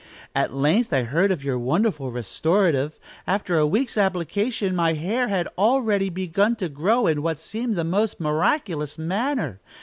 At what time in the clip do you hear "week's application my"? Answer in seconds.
3.67-4.93